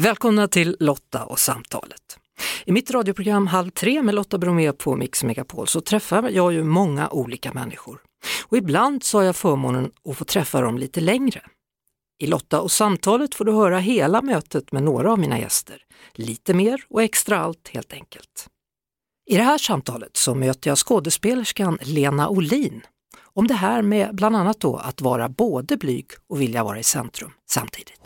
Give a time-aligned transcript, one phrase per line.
[0.00, 2.18] Välkomna till Lotta och samtalet.
[2.64, 6.64] I mitt radioprogram Halv tre med Lotta Bromé på Mix Megapol så träffar jag ju
[6.64, 8.00] många olika människor.
[8.46, 11.42] Och ibland så har jag förmånen att få träffa dem lite längre.
[12.22, 15.82] I Lotta och samtalet får du höra hela mötet med några av mina gäster.
[16.14, 18.46] Lite mer och extra allt helt enkelt.
[19.30, 22.82] I det här samtalet så möter jag skådespelerskan Lena Olin
[23.22, 26.84] om det här med bland annat då att vara både blyg och vilja vara i
[26.84, 28.00] centrum samtidigt.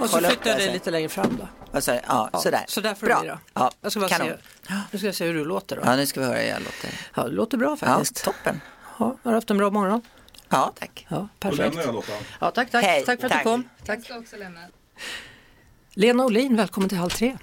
[0.00, 1.38] Och så flyttar jag dig lite längre fram
[1.72, 1.80] då.
[1.80, 2.02] Sa jag?
[2.08, 2.64] Ja, sådär.
[2.68, 3.16] Så där får Bra.
[3.16, 3.38] det bli då.
[3.54, 4.28] Ja, Jag ska bara kanon.
[4.68, 5.82] se, nu ska jag se hur du låter då.
[5.84, 6.90] Ja, nu ska vi höra hur jag låter.
[7.14, 8.24] Ja, det låter bra Ja, faktiskt.
[8.24, 8.60] toppen.
[8.98, 10.02] Ja, har du haft en bra morgon?
[10.48, 11.06] Ja, tack.
[11.08, 11.58] Ja, Då perfekt.
[11.62, 12.12] lämnar jag Lotta.
[12.40, 12.84] Ja, tack, tack.
[12.84, 13.44] Hej, tack för att tack.
[13.44, 13.68] du kom.
[13.86, 14.60] Jag ska också lämna.
[15.94, 17.36] Lena Olin, välkommen till Halv tre.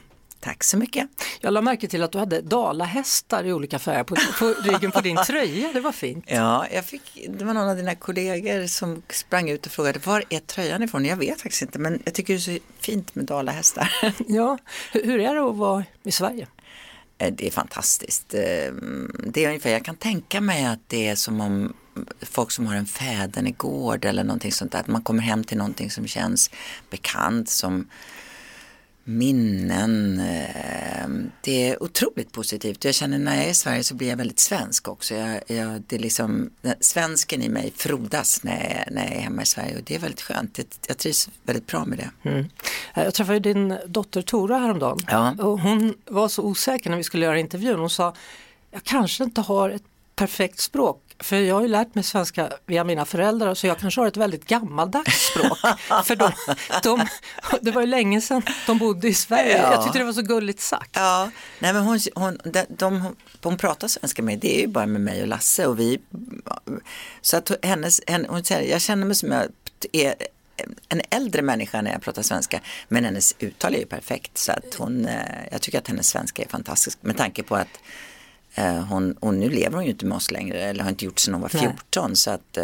[0.45, 1.08] Tack så mycket.
[1.41, 5.02] Jag la märke till att du hade dalahästar i olika färger på, på ryggen på
[5.02, 6.26] din tröja, det var fint.
[6.27, 10.23] Ja, jag fick, det var någon av dina kollegor som sprang ut och frågade var
[10.30, 11.05] är tröjan ifrån?
[11.05, 13.91] Jag vet faktiskt inte, men jag tycker det är så fint med dalahästar.
[14.27, 14.58] Ja,
[14.91, 16.48] hur, hur är det att vara i Sverige?
[17.18, 18.34] Eh, Det är fantastiskt.
[18.34, 18.40] Eh,
[19.27, 21.74] Det är ungefär, jag kan tänka mig att det är som om
[22.21, 25.91] folk som har en fädernegård eller någonting sånt där, att man kommer hem till någonting
[25.91, 26.49] som känns
[26.90, 27.87] bekant som
[29.08, 30.20] minnen.
[30.20, 31.08] Eh,
[31.42, 32.86] Det är otroligt positivt.
[32.86, 35.16] Jag känner när jag är i Sverige så blir jag väldigt svensk också.
[35.16, 39.42] Jag, jag, det är liksom, svensken i mig frodas när jag, när jag är hemma
[39.42, 40.58] i Sverige och det är väldigt skönt.
[40.58, 42.30] Jag, jag trivs väldigt bra med det.
[42.30, 42.46] Mm.
[42.96, 45.36] Jag träffade din dotter Tora häromdagen Ja.
[45.40, 47.80] och hon var så osäker när vi skulle göra intervjun.
[47.80, 48.14] Hon sa,
[48.72, 49.84] jag kanske inte har ett
[50.16, 54.02] perfekt språk för jag har ju lärt mig svenska via mina föräldrar så jag kanske
[54.02, 55.60] har ett väldigt gammaldags språk.
[56.05, 56.32] för de,
[56.84, 57.08] de,
[57.62, 59.58] det var ju länge sedan de bodde i Sverige.
[59.58, 59.71] Ja.
[59.71, 60.90] Jag tyckte det var så gulligt sagt.
[60.93, 64.86] Ja, nej men hon, hon, de, de, hon pratar svenska med, det är ju bara
[64.86, 66.00] med mig och Lasse och vi,
[67.22, 69.47] så att hennes, henne, hon säger, jag känner mig som jag
[69.91, 70.16] är
[70.90, 74.75] en äldre människa när jag pratar svenska, men hennes uttal är ju perfekt så att
[74.78, 75.22] hon, eh,
[75.52, 77.80] jag tycker att hennes svenska är fantastisk med tanke på att
[78.64, 81.34] hon, och nu lever hon ju inte med oss längre eller har inte gjort sedan
[81.34, 81.62] hon var Nej.
[81.64, 82.64] 14 så att eh,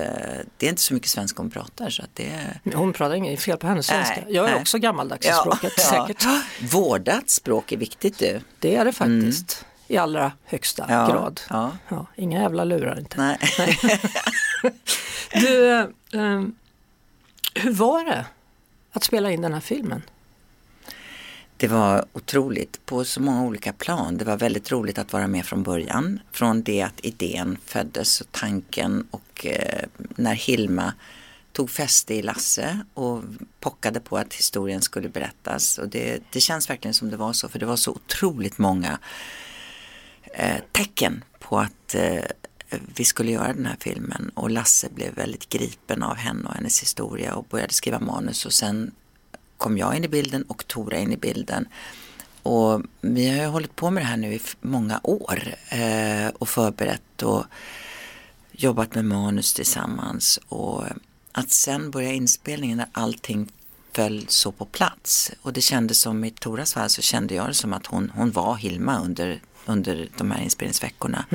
[0.57, 3.41] det är inte så mycket svenska hon pratar så att det är Hon pratar inget
[3.41, 4.16] fel på hennes svenska.
[4.25, 4.62] Nej, jag är nej.
[4.62, 6.25] också gammaldags i språket säkert.
[6.72, 8.40] Vårdat språk är viktigt du.
[8.59, 9.66] Det är det faktiskt.
[9.88, 11.41] I allra högsta Ja, grad.
[11.50, 11.72] ja.
[11.90, 13.18] Ja, inga jävla lurar inte.
[13.18, 13.40] Nej.
[15.34, 15.80] Du, eh,
[16.13, 16.41] eh,
[17.56, 18.25] hur var det
[18.91, 20.01] att spela in den här filmen?
[21.61, 24.17] Det var otroligt på så många olika plan.
[24.17, 26.19] Det var väldigt roligt att vara med från början.
[26.31, 29.83] Från det att idén föddes och tanken och eh,
[30.16, 30.94] när Hilma
[31.51, 33.23] tog fäste i Lasse och
[33.59, 35.77] pockade på att historien skulle berättas.
[35.77, 39.00] Och det, det känns verkligen som det var så för det var så otroligt många
[40.33, 42.23] eh, tecken på att eh,
[42.95, 46.81] vi skulle göra den här filmen och Lasse blev väldigt gripen av henne och hennes
[46.81, 48.91] historia och började skriva manus och sen
[49.61, 51.67] kom jag in i bilden och Tora in i bilden.
[52.44, 56.49] Och vi har ju hållit på med det här nu i många år eh, och
[56.49, 57.45] förberett och
[58.51, 60.83] jobbat med manus tillsammans och
[61.31, 63.51] att sen börja inspelningen när allting
[63.94, 67.53] föll så på plats och det kändes som i Toras fall så kände jag det
[67.53, 71.25] som att hon, hon var Hilma under, under de här inspelningsveckorna.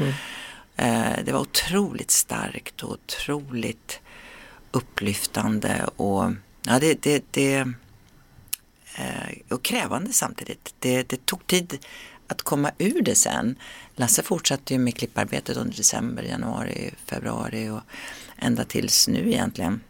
[0.76, 4.00] Eh, det var otroligt starkt och otroligt
[4.70, 6.32] upplyftande och
[6.62, 7.66] ja, det, det, det
[9.48, 10.74] och krävande samtidigt.
[10.78, 11.78] Det, det tog tid
[12.26, 13.56] att komma ur det sen.
[13.96, 17.80] Lasse fortsatte ju med klipparbetet under december, januari, februari och
[18.36, 19.80] ända tills nu egentligen.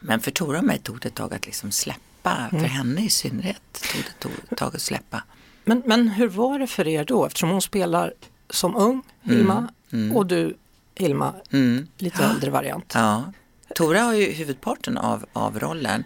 [0.00, 3.10] Men för Tora och mig tog det ett tag att liksom släppa, för henne i
[3.10, 5.22] synnerhet tog det tog ett tag att släppa.
[5.64, 8.14] Men, men hur var det för er då eftersom hon spelar
[8.50, 9.68] som ung Hilma
[10.14, 10.56] och du
[10.94, 11.86] Hilma Mm.
[11.98, 12.92] lite äldre variant.
[12.94, 13.32] Ja.
[13.74, 16.04] Tora har ju huvudparten av, av rollen.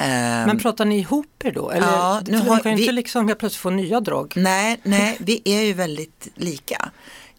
[0.00, 1.70] Ehm, Men pratar ni ihop er då?
[1.70, 4.32] Eller, Ja, nu har kan ju vi- inte liksom helt plötsligt få nya drag.
[4.36, 6.90] Nej, nej, vi är ju väldigt lika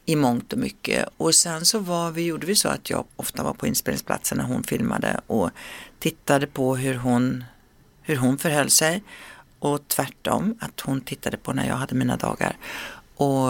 [0.06, 1.10] i mångt och mycket.
[1.18, 4.46] Och sen så var vi, gjorde vi så att jag ofta var på inspelningsplatsen när
[4.46, 5.50] hon filmade och
[6.00, 7.44] tittade på hur hon,
[8.02, 9.04] hur hon förhöll sig.
[9.60, 12.58] Och tvärtom, att hon tittade på när jag hade mina dagar.
[13.16, 13.48] Och,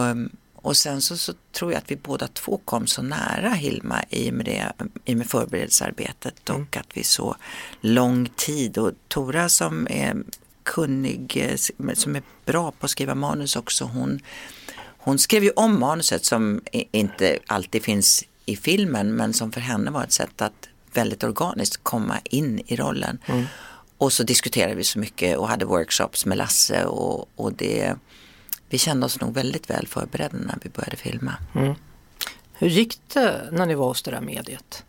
[0.62, 4.30] och sen så, så tror jag att vi båda två kom så nära Hilma i
[4.30, 4.72] och med, det,
[5.06, 7.36] i med förberedelsearbetet och att vi så
[7.82, 8.78] lång tid.
[8.78, 10.16] Och Tora som är
[10.64, 14.20] kunnig, eh, som är bra på att skriva manus också, hon,
[14.98, 19.92] hon skrev ju om manuset som inte alltid finns i filmen men som för henne
[19.92, 23.18] var ett sätt att väldigt organiskt komma in i rollen.
[23.98, 27.96] Och så diskuterade vi så mycket och hade workshops med Lasse och, och det,
[28.72, 31.34] vi kände oss nog väldigt väl förberedda när vi började filma.
[32.54, 34.84] Hur gick det när ni var hos det där mediet?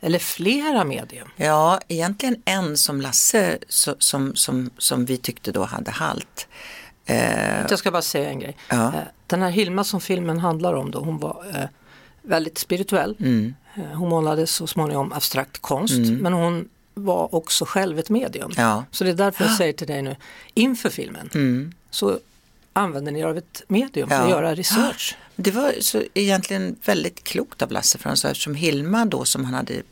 [0.00, 1.28] eller flera medium?
[1.36, 3.58] Ja, egentligen en som Lasse
[3.98, 6.48] som, som, som vi tyckte då hade halt.
[7.06, 8.56] Eh, jag ska bara säga en grej.
[8.70, 8.86] Ja.
[8.86, 11.68] Eh, den här Hilma som filmen handlar om då, hon var eh,
[12.22, 13.16] väldigt spirituell.
[13.20, 13.54] Mm.
[13.94, 16.16] Hon målade så småningom abstrakt konst mm.
[16.16, 18.52] men hon var också själv ett medium.
[18.56, 18.84] Ja.
[18.90, 20.16] Så det är därför jag säger till dig nu,
[20.54, 21.72] inför filmen mm.
[21.90, 22.18] så
[22.78, 24.22] använder ni er av ett medium för ja.
[24.22, 25.16] att göra research.
[25.40, 29.82] Det var så egentligen väldigt klokt av Lasse sa eftersom Hilma då som han hade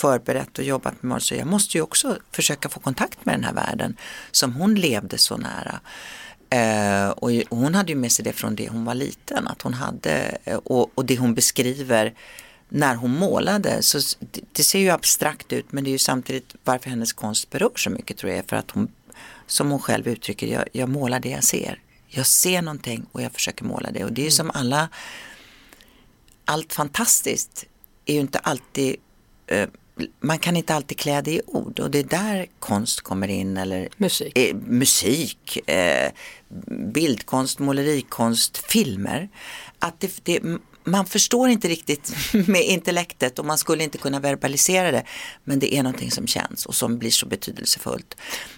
[0.00, 3.52] förberett och jobbat med så jag måste ju också försöka få kontakt med den här
[3.52, 3.96] världen
[4.30, 5.80] som hon levde så nära.
[6.50, 9.74] Eh, och hon hade ju med sig det från det hon var liten, att hon
[9.74, 12.14] hade, eh, och, och det hon beskriver
[12.68, 16.54] när hon målade, så det, det, ser ju abstrakt ut men det är ju samtidigt
[16.64, 18.88] varför hennes konst berör så mycket tror jag, för att hon,
[19.46, 21.78] som hon själv uttrycker, jag, jag målar det jag ser.
[22.10, 24.36] Jag ser någonting och jag försöker måla det och det är ju mm.
[24.36, 24.88] som alla,
[26.44, 27.66] allt fantastiskt
[28.04, 28.96] är ju inte alltid
[29.46, 29.68] eh,
[30.20, 33.56] man kan inte alltid klä det i ord och det är där konst kommer in
[33.56, 36.12] eller musik, eh, musik eh,
[36.68, 39.28] bildkonst, målerikonst, filmer.
[39.78, 40.40] Att det, det,
[40.84, 42.12] man förstår inte riktigt
[42.48, 45.04] med intellektet och man skulle inte kunna verbalisera det.
[45.44, 48.16] Men det är någonting som känns och som blir så betydelsefullt.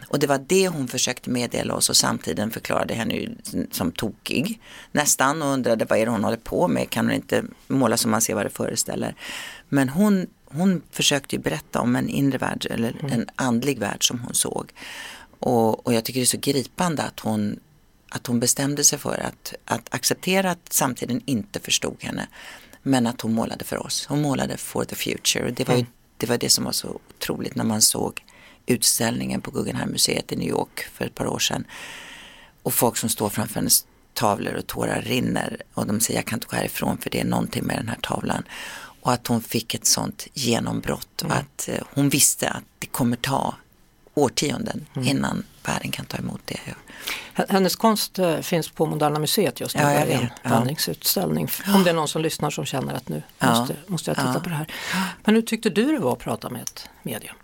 [0.09, 3.29] Och det var det hon försökte meddela oss och samtidigt förklarade henne
[3.71, 4.61] som tokig
[4.93, 8.11] nästan och undrade vad är det hon håller på med, kan hon inte måla som
[8.11, 9.15] man ser vad det föreställer.
[9.69, 14.35] Men hon, hon försökte berätta om en inre värld eller en andlig värld som hon
[14.35, 14.73] såg.
[15.39, 17.61] Och, och jag tycker det är så gripande att hon
[18.15, 22.29] att hon bestämde sig för att, att acceptera att samtiden inte förstod henne.
[22.83, 24.07] Men att hon målade för oss.
[24.07, 25.51] Hon målade for the future.
[25.51, 25.93] Det var, ju, mm.
[26.17, 28.25] det var det som var så otroligt när man såg
[28.67, 31.65] utställningen på Guggenheim-museet i New York för ett par år sedan.
[32.63, 36.37] Och folk som står framför hennes tavlor och tårar rinner och de säger jag kan
[36.37, 38.43] inte gå härifrån för det är någonting med den här tavlan.
[39.03, 41.33] Och att hon fick ett sånt genombrott mm.
[41.33, 43.55] och att eh, hon visste att det kommer ta
[44.15, 45.09] årtionden mm.
[45.09, 46.61] innan världen kan ta emot det.
[47.49, 51.49] Hennes konst eh, finns på Moderna Museet just nu, ja, en vandringsutställning.
[51.67, 51.75] Ja.
[51.75, 53.59] Om det är någon som lyssnar som känner att nu ja.
[53.59, 54.67] måste, måste jag titta på det här.
[55.25, 57.35] Men hur tyckte du det var att prata med ett medium?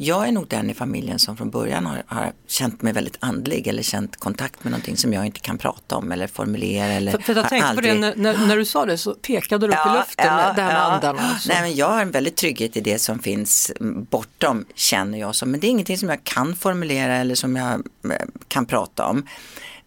[0.00, 3.66] Jag är nog den i familjen som från början har, har, känt mig väldigt andlig
[3.66, 6.84] eller känt kontakt med någonting som jag inte kan prata om eller formulera.
[6.84, 7.92] Eller för, för jag tänkte aldrig...
[7.92, 10.52] på det, när, när, du sa det så pekade du upp ja, i luften ja,
[10.56, 10.80] det här med ja.
[10.80, 11.38] andarna.
[11.48, 13.72] Nej, men jag har en väldigt trygghet i det som finns
[14.10, 17.72] bortom känner jag som, men det är ingenting som jag kan formulera eller som jag
[17.72, 18.10] eh,
[18.48, 19.26] kan prata om.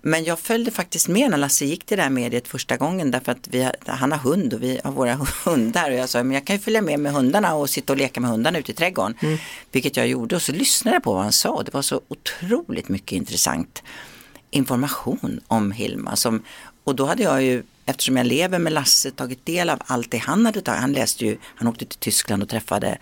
[0.01, 3.31] Men jag följde faktiskt med när Lasse gick till det här mediet första gången därför
[3.31, 5.13] att vi, han har hund och vi har våra
[5.45, 7.97] hundar och jag sa men jag kan ju följa med med hundarna och sitta och
[7.97, 9.15] leka med hundarna ute i trädgården.
[9.19, 9.37] Mm.
[9.71, 12.01] Vilket jag gjorde och så lyssnade jag på vad han sa och det var så
[12.07, 13.83] otroligt mycket intressant
[14.51, 16.15] information om Hilma.
[16.15, 16.43] Som,
[16.83, 20.17] och då hade jag ju, eftersom jag lever med Lasse, tagit del av allt det
[20.17, 20.81] han hade tagit.
[20.81, 22.97] Han läste ju, han åkte till Tyskland och träffade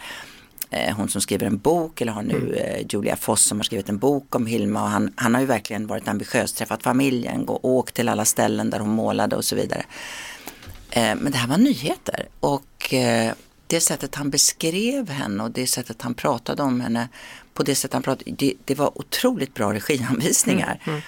[0.70, 2.54] Eh, hon som skriver en bok eller har nu mm.
[2.54, 5.48] Eh, Julia Foss som har skrivit en bok om Hilma och han, han har ju
[5.48, 9.56] verkligen varit ambitiös, träffat familjen, gå, åkt till alla ställen där hon målade och så
[9.56, 9.86] vidare.
[10.92, 12.94] Eh, men det här var nyheter och
[13.68, 17.10] det sättet han beskrev henne och det sättet han pratade om henne
[17.54, 20.80] på det sättet han pratade, det, det var otroligt bra regianvisningar.
[20.84, 20.96] Mm.
[20.96, 21.02] Mm.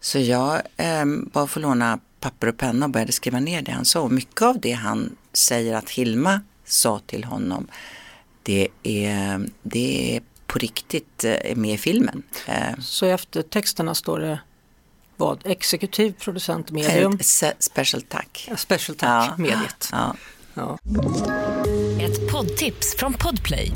[0.00, 3.84] Så jag eh, bara får låna papper och penna och började skriva ner det han
[3.84, 4.00] sa.
[4.00, 7.68] Och mycket av det han säger att Hilma sa till honom
[8.48, 12.22] det är, det är på riktigt eh, med i filmen.
[12.46, 14.40] Eh, Så i eftertexterna står det
[15.16, 15.46] vad?
[15.46, 17.18] Exekutiv producent medium?
[17.58, 18.48] Special tack.
[18.56, 19.34] special tack, ja.
[19.38, 19.88] mediet.
[19.92, 20.14] Ja.
[20.54, 20.78] Ja.
[22.00, 23.70] Ett poddtips från Podplay.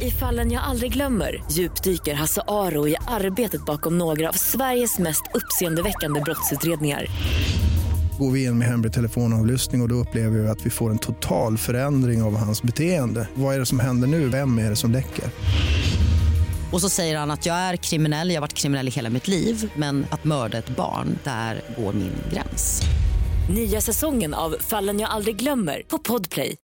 [0.00, 5.22] I fallen jag aldrig glömmer djupdyker Hasse Aro i arbetet bakom några av Sveriges mest
[5.34, 7.06] uppseendeväckande brottsutredningar
[8.18, 10.98] går vi in med hemlig telefonavlyssning och, och då upplever vi att vi får en
[10.98, 13.28] total förändring av hans beteende.
[13.34, 14.28] Vad är det som händer nu?
[14.28, 15.24] Vem är det som läcker?
[16.72, 19.28] Och så säger han att jag är kriminell, jag har varit kriminell i hela mitt
[19.28, 22.82] liv men att mörda ett barn, där går min gräns.
[23.50, 26.56] Nya säsongen av Fallen jag aldrig glömmer på Podplay.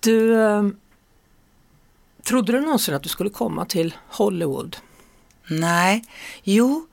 [0.00, 0.62] Du, eh,
[2.24, 4.76] trodde du någonsin att du skulle komma till Hollywood?
[5.50, 6.04] Nej,
[6.42, 6.86] jo,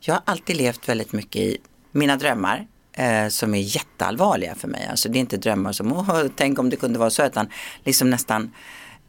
[0.00, 1.58] jag har alltid levt väldigt mycket i
[1.92, 4.86] mina drömmar eh, som är jätteallvarliga för mig.
[4.90, 7.48] Alltså det är inte drömmar som, åh, tänk om det kunde vara så, utan
[7.84, 8.52] liksom nästan,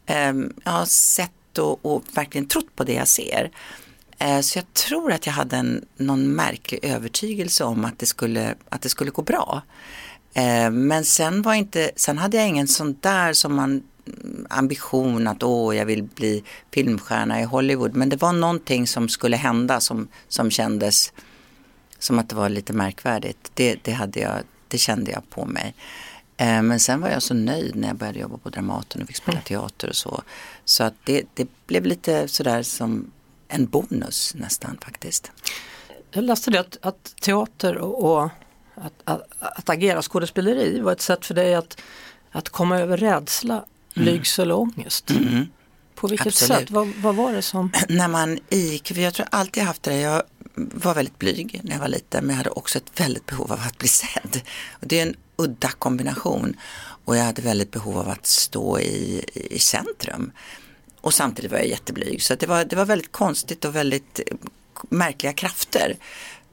[0.06, 0.32] eh,
[0.64, 3.50] jag har sett och, och, verkligen trott på det jag ser.
[4.18, 8.54] Eh, så jag tror att jag hade en, någon märklig övertygelse om att det skulle,
[8.68, 9.62] att det skulle gå bra.
[10.34, 15.26] Eh, men sen, var inte, sen hade jag ingen sån där som man mm, ambition
[15.26, 17.96] att åh, jag vill bli filmstjärna i Hollywood.
[17.96, 21.12] Men det var någonting som skulle hända som, som kändes
[21.98, 23.50] som att det var lite märkvärdigt.
[23.54, 24.38] Det, det, hade jag,
[24.68, 25.74] det kände jag på mig.
[26.36, 29.16] Eh, men sen var jag så nöjd när jag började jobba på Dramaten och fick
[29.16, 30.22] spela teater och så.
[30.64, 33.10] Så att det, det blev lite sådär som
[33.48, 35.32] en bonus nästan faktiskt.
[36.10, 38.30] Jag läste det att, att teater och, och
[38.74, 41.80] att, att, att, agera skådespeleri var ett sätt för dig att,
[42.30, 45.10] att komma över rädsla, blygsel och ångest.
[45.10, 45.46] Mm.
[45.94, 46.58] På vilket Absolut.
[46.58, 46.70] sätt?
[46.70, 47.72] Vad, vad var det som...
[47.88, 50.22] När man gick, för jag tror alltid haft det, jag
[50.56, 53.60] var väldigt blyg när jag var liten men jag hade också ett väldigt behov av
[53.66, 54.40] att bli sedd.
[54.70, 56.56] Och det är en udda kombination
[57.04, 60.32] och jag hade väldigt behov av att stå i, i centrum.
[61.00, 64.20] Och samtidigt var jag jätteblyg så det, var, det var väldigt konstigt och väldigt
[64.88, 65.96] märkliga krafter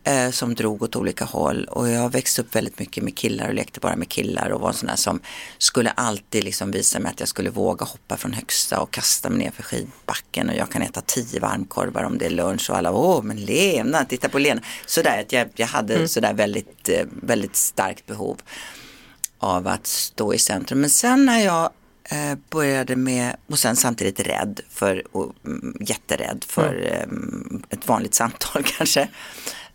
[0.04, 3.54] eh, som drog åt olika håll och jag växte upp väldigt mycket med killar och
[3.54, 5.20] lekte bara med killar och var en sån där som
[5.58, 9.40] skulle alltid liksom visa mig att jag skulle våga hoppa från högsta och kasta mig
[9.40, 12.92] ner för skidbacken och jag kan äta tio varmkorvar om det är lunch och alla,
[12.92, 14.62] åh men Lena, titta på Lena.
[14.86, 16.08] Sådär att jag, jag hade mm.
[16.08, 18.42] sådär väldigt, eh, väldigt starkt behov
[19.40, 20.82] av att stå i centrum.
[20.82, 21.70] Men sen när jag
[22.04, 27.64] eh, började med, och sen samtidigt rädd för, och, mm, jätterädd för mm.
[27.70, 29.10] eh, ett vanligt samtal kanske.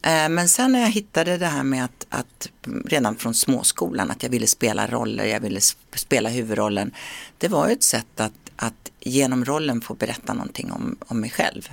[0.08, 2.48] Eh, men sen när jag hittade det här med att, att,
[2.84, 5.60] redan från småskolan att jag ville spela roller, jag ville
[5.94, 6.92] spela huvudrollen.
[7.38, 11.30] Det var ju ett sätt att, att genom rollen få berätta någonting om, om mig
[11.30, 11.68] själv.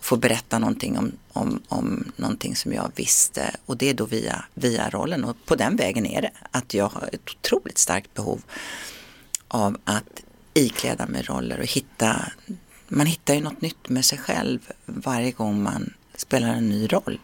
[0.00, 4.44] Få berätta någonting om, om, om någonting som jag visste och det är då via,
[4.54, 8.42] via rollen och på den vägen är det att jag har ett otroligt starkt behov
[9.48, 10.22] av att
[10.54, 12.32] ikläda mig roller och hitta,
[12.88, 17.18] man hittar ju något nytt med sig själv varje gång man spelar en ny roll.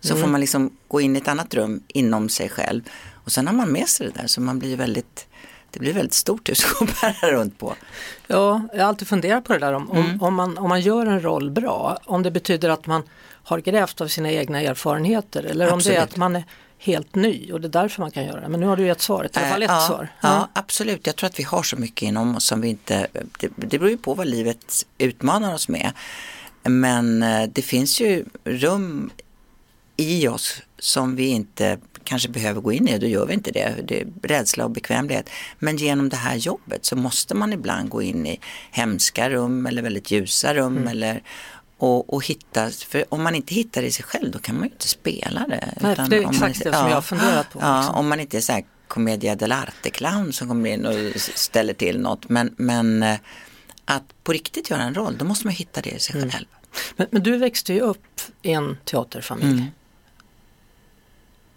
[0.00, 0.22] Så mm.
[0.22, 2.82] får man liksom gå in i ett annat rum inom sig själv.
[3.12, 5.26] Och sen har man med sig det där så man blir väldigt
[5.70, 7.74] det blir väldigt stort hus att bära runt på.
[8.26, 10.04] Ja, jag har alltid funderat på det där om, mm.
[10.04, 13.02] om, om, man, om man gör en roll bra, om det betyder att man
[13.42, 15.86] har grävt av sina egna erfarenheter eller Absolut.
[15.86, 16.44] om det är att man är
[16.78, 18.48] helt ny och det är därför man kan göra det.
[18.48, 20.08] Men nu har du gett svaret, i alla fall ett ja, svar.
[20.20, 20.28] Ja.
[20.28, 20.48] ja.
[20.52, 21.06] absolut.
[21.06, 23.90] Jag tror att vi har så mycket inom oss som vi inte, det, det beror
[23.90, 25.92] ju på vad livet utmanar oss med.
[26.62, 29.10] Men eh, det finns ju rum
[29.96, 33.74] i oss som vi inte kanske behöver gå in i då gör vi inte det.
[33.84, 35.30] Det är rädsla och bekvämlighet.
[35.58, 39.82] Men genom det här jobbet så måste man ibland gå in i hemska rum eller
[39.82, 40.88] väldigt ljusa rum mm.
[40.88, 41.22] eller
[41.78, 44.64] och, och hitta, för om man inte hittar det i sig själv då kan man
[44.64, 45.74] ju inte spela det.
[45.80, 47.58] Nej, det är exakt det som ja, jag har funderat på.
[47.62, 52.00] Ja, om man inte är så här commedia dell'arte-clown som kommer in och ställer till
[52.00, 52.28] något.
[52.28, 53.18] Men, men eh,
[53.84, 56.30] att på riktigt göra en roll, då måste man hitta det i sig mm.
[56.30, 56.46] själv.
[56.96, 59.50] Men, men, du växte ju upp i en teaterfamilj.
[59.50, 59.64] Mm.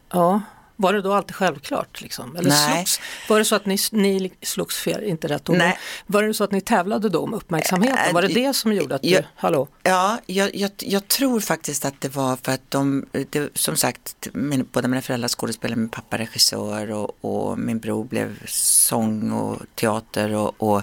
[0.10, 0.42] Ja,
[0.82, 2.02] var det då alltid självklart?
[2.02, 2.36] Liksom?
[2.36, 2.76] Eller Nej.
[2.76, 5.80] Slogs, var det så att ni, ni slogs fel, inte rätt ord, Nej.
[6.06, 8.14] var det så att ni tävlade då om uppmärksamheten?
[8.14, 9.68] Var det det som gjorde att du, jag, hallå?
[9.84, 14.28] Ja, jag, jag, jag, tror faktiskt att det var för att de, det, som sagt,
[14.34, 19.62] min, båda mina föräldrar skådespelade, min pappa regissör och, och, min bror blev sång och
[19.76, 20.82] teater och, och,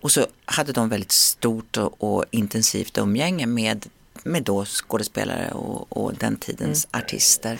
[0.00, 3.86] och så hade de väldigt stort och, och intensivt umgänge med,
[4.22, 7.04] med då skådespelare och, och den tidens mm.
[7.04, 7.58] artister.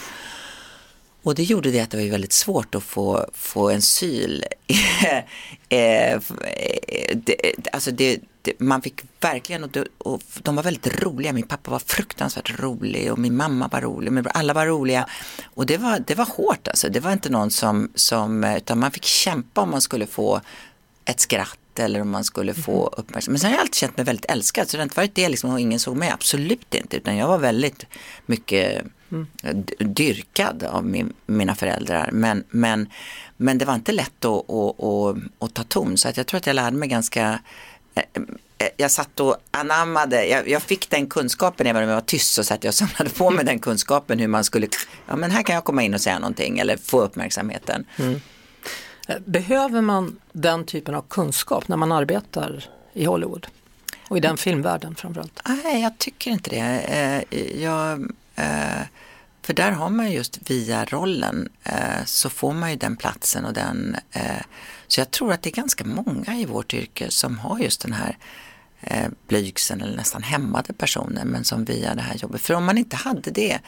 [1.25, 4.45] Och det gjorde det att det var väldigt svårt att få, få en syl.
[5.69, 6.21] Eh,
[7.73, 11.33] alltså det, det, man fick verkligen, och, det, och de var väldigt roliga.
[11.33, 14.25] Min pappa var fruktansvärt rolig och min mamma var rolig.
[14.35, 15.07] Alla var roliga.
[15.54, 16.88] Och det var, det var hårt alltså.
[16.88, 20.40] Det var inte någon som, som, utan man fick kämpa om man skulle få
[21.04, 22.90] ett skratt eller om man skulle få mhm.
[22.97, 23.28] uppmärksamhet.
[23.28, 25.28] Men sen har jag alltid känt mig väldigt älskad så det har inte varit det
[25.28, 26.97] liksom och ingen såg mig, absolut inte.
[26.97, 27.87] Utan jag var väldigt
[28.26, 29.64] mycket mm.
[29.78, 32.11] dyrkad av min, mina föräldrar.
[32.12, 32.88] Men, men,
[33.37, 36.38] men det var inte lätt att, att, att, att ta ton så att jag tror
[36.38, 37.38] att jag lärde mig ganska
[37.94, 38.02] eh,
[38.59, 42.35] eh, jag satt och anammade, jag, jag, fick den kunskapen även om jag var tyst
[42.35, 44.68] så satt jag och samlade på mig den kunskapen hur man skulle,
[45.06, 47.85] ja men här kan jag komma in och säga någonting eller få uppmärksamheten.
[47.97, 48.21] Mm.
[49.09, 53.47] Eh, behöver man den typen av kunskap när man arbetar i Hollywood?
[54.09, 55.40] Och i den filmvärlden framförallt?
[55.49, 57.25] Nej, jag tycker inte det.
[57.61, 58.12] Jag,
[59.44, 63.52] för där har man just via rollen eh, så får man ju den platsen och
[63.52, 63.96] den.
[64.12, 64.42] Eh,
[64.86, 67.92] så jag tror att det är ganska många i vårt yrke som har just den
[67.92, 68.18] här
[68.80, 72.40] eh, blygseln eller nästan hämmade personen men som via det här jobbet.
[72.40, 73.58] För om man inte hade det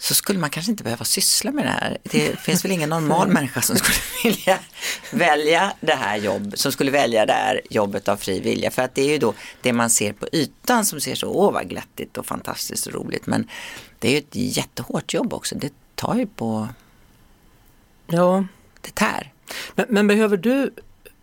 [0.00, 1.98] så skulle man kanske inte behöva syssla med det här.
[2.02, 3.98] Det finns väl ingen normal människa som skulle
[4.34, 4.58] vilja
[5.10, 8.70] välja det här jobbet, som skulle välja det här jobbet av fri vilja.
[8.70, 11.52] För att det är ju då det man ser på ytan som ser så, åh
[11.52, 13.26] vad glättigt och fantastiskt och roligt.
[13.26, 13.48] Men
[13.98, 15.54] det är ju ett jättehårt jobb också.
[15.54, 16.68] Det tar ju på,
[18.06, 18.44] ja.
[18.80, 19.32] det tär.
[19.74, 20.74] Men, men behöver du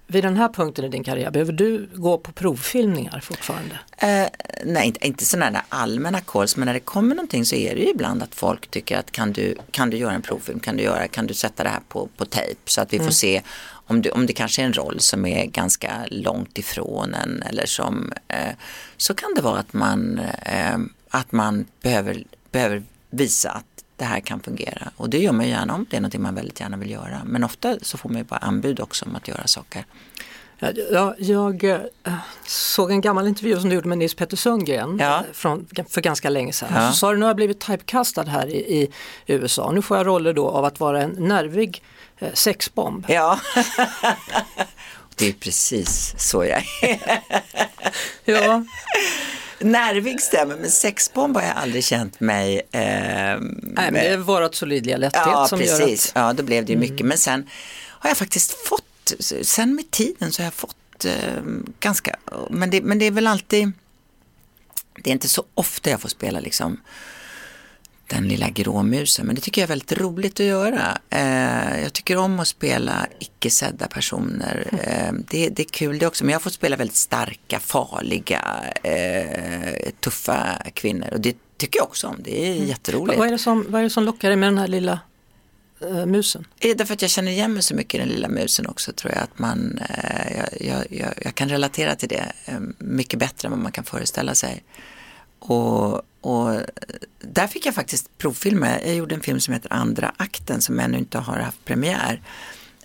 [0.08, 3.80] vid den här punkten i din karriär, behöver du gå på provfilmningar fortfarande?
[3.98, 4.28] Eh,
[4.66, 7.90] nej, inte, inte sådana allmänna calls, men när det kommer någonting så är det ju
[7.90, 11.08] ibland att folk tycker att kan du, kan du göra en provfilm, kan du, göra,
[11.08, 12.60] kan du sätta det här på, på tejp?
[12.66, 15.46] Så att vi får se om det, om det kanske är en roll som är
[15.46, 18.54] ganska långt ifrån en eller som eh,
[18.98, 20.78] så kan det vara att man, eh,
[21.10, 23.67] att man behöver, behöver visa att
[23.98, 24.92] det här kan fungera.
[24.98, 27.22] Och det gör man gärna om det är någonting man väldigt gärna vill göra.
[27.26, 29.86] Men ofta så får man ju bara anbud också om att göra saker.
[30.60, 32.14] Ja, jag, jag eh,
[32.46, 35.18] såg en gammal intervju som du gjorde med Nils Petter Sundgren Ja.
[35.18, 36.70] eh, från, för ganska länge sedan.
[36.76, 36.92] Ja.
[36.92, 38.90] Så sa du, nu har jag blivit typecastad här i, i
[39.28, 39.72] USA.
[39.72, 41.84] Nu får jag roller då av att vara en nervig
[42.20, 43.06] eh, sexbomb.
[43.08, 43.40] Ja,
[45.16, 47.22] det är precis så jag är.
[48.26, 48.64] Ja,
[49.60, 52.58] Nervig stämmer, men sexbomb har jag aldrig känt mig.
[52.72, 53.40] Eh, nej,
[53.74, 55.80] men det är vårat solidliga lätthet ja, som precis.
[56.16, 56.28] gör att...
[56.28, 57.06] Ja, då blev det ju mycket.
[57.06, 57.50] Men sen
[58.00, 61.44] har jag faktiskt fått, sen med tiden så har jag fått eh,
[61.80, 62.16] ganska,
[62.50, 63.72] men det, men det är väl alltid,
[65.04, 66.80] det är inte så ofta jag får spela liksom
[68.08, 70.98] den lilla gråmusen, men det tycker jag är väldigt roligt att göra.
[71.10, 74.68] Eh, jag tycker om att spela icke sedda personer.
[74.72, 78.64] Eh, det, det är kul det också, men jag har fått spela väldigt starka, farliga,
[78.84, 82.16] eh, tuffa kvinnor och det tycker jag också om.
[82.24, 83.20] Det är jätteroligt.
[83.20, 85.00] Vad är, det som, vad är det som lockar dig med den här lilla
[85.82, 86.46] eh, musen?
[86.60, 88.92] Det är därför att jag känner igen mig så mycket i den lilla musen också
[88.92, 93.20] tror jag att man, eh, jag, jag, jag, jag kan relatera till det eh, mycket
[93.20, 94.64] bättre än vad man kan föreställa sig.
[95.40, 96.62] Och, och
[97.20, 100.98] där fick jag faktiskt provfilma, jag gjorde en film som heter Andra akten som ännu
[100.98, 102.22] inte har haft premiär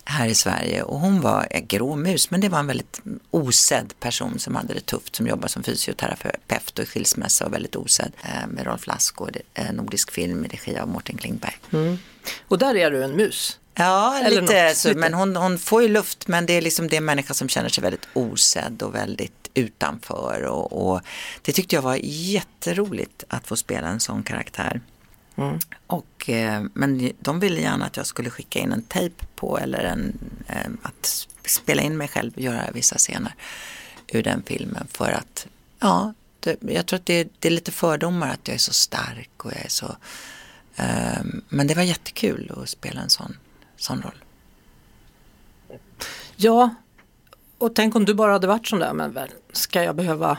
[0.05, 3.93] här i Sverige och hon var en grå mus men det var en väldigt osedd
[3.99, 8.11] person som hade det tufft som jobbar som fysioterapeut och i skilsmässa och väldigt osedd
[8.23, 11.57] eh, med Rolf Lassgård, eh, nordisk film i regi av Mårten Klingberg.
[11.71, 11.97] Mm.
[12.47, 13.59] Och där är du en mus.
[13.75, 16.87] Ja, Eller lite något, så, men hon, hon får ju luft men det är liksom
[16.87, 21.01] det är en människa som känner sig väldigt osedd och väldigt utanför och, och
[21.41, 24.81] det tyckte jag var jätteroligt att få spela en sån karaktär.
[25.87, 29.79] Och, eh, men de ville gärna att jag skulle skicka in en tejp på eller
[29.83, 33.35] en, eh, att spela in mig själv och göra vissa scener
[34.07, 35.47] ur den filmen för att
[35.79, 39.45] ja, det, jag tror att det, det är lite fördomar att jag är så stark
[39.45, 39.95] och jag är så
[40.75, 43.37] eh, men det var jättekul att spela en sån,
[43.83, 44.23] sån roll.
[46.35, 46.69] Ja,
[47.57, 50.37] och tänk om du bara hade varit sån där, men väl, ska jag behöva